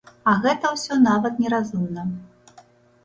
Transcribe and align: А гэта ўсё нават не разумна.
А 0.29 0.31
гэта 0.45 0.71
ўсё 0.75 0.97
нават 1.03 1.33
не 1.43 1.53
разумна. 1.57 2.09